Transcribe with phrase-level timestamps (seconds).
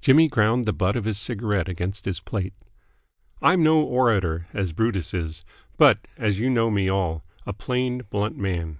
[0.00, 2.54] Jimmy ground the butt of his cigarette against his plate.
[3.42, 5.44] "I'm no orator, as Brutus is;
[5.76, 8.78] but, as you know me all, a plain, blunt man.